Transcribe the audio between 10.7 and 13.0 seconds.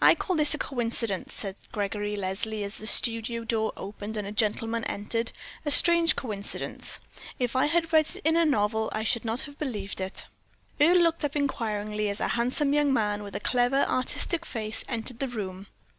Earle looked up inquiringly as a handsome young